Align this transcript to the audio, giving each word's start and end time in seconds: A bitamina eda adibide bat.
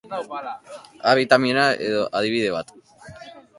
A 1.09 1.11
bitamina 1.19 1.65
eda 1.89 2.01
adibide 2.21 2.51
bat. 2.57 2.75